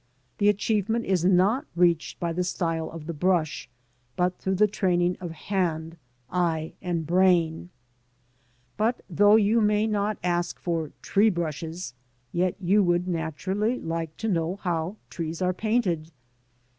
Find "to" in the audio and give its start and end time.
14.17-14.27